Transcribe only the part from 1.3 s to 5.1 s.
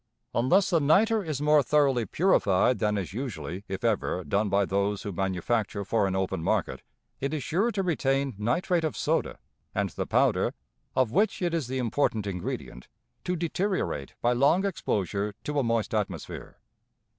more thoroughly purified than is usually, if ever, done by those